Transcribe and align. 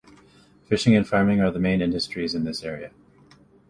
Fishing 0.67 0.95
and 0.95 1.07
farming 1.07 1.41
are 1.41 1.51
the 1.51 1.59
main 1.59 1.79
industries 1.79 2.33
in 2.33 2.43
this 2.43 2.63
area. 2.63 2.89